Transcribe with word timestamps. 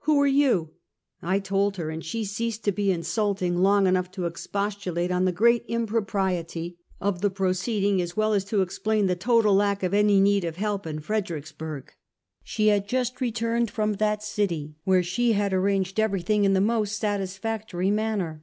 "Who 0.00 0.20
are 0.20 0.26
you?" 0.26 0.72
I 1.22 1.38
told 1.38 1.76
her, 1.76 1.88
and 1.88 2.04
she 2.04 2.24
ceased 2.24 2.64
to 2.64 2.72
be 2.72 2.90
insulting 2.90 3.58
long 3.58 3.86
enough 3.86 4.10
to 4.10 4.26
expostulate 4.26 5.12
on 5.12 5.24
the 5.24 5.30
great 5.30 5.64
impropriety 5.68 6.76
of 7.00 7.20
the 7.20 7.30
proceeding, 7.30 8.02
as 8.02 8.16
well 8.16 8.32
as 8.32 8.44
to 8.46 8.60
explain 8.60 9.06
the 9.06 9.14
total 9.14 9.54
lack 9.54 9.84
of 9.84 9.94
any 9.94 10.18
need 10.18 10.42
of 10.42 10.56
help 10.56 10.84
in 10.84 10.98
Fredericksburg. 10.98 11.92
She 12.42 12.66
had 12.66 12.88
just 12.88 13.20
re 13.20 13.30
turned 13.30 13.70
from 13.70 13.92
that 13.92 14.24
city, 14.24 14.74
where 14.82 15.04
she 15.04 15.34
had 15.34 15.52
arranged 15.52 16.00
every 16.00 16.22
thing 16.22 16.44
in 16.44 16.54
the 16.54 16.60
most 16.60 16.98
satisfactory 16.98 17.92
manner. 17.92 18.42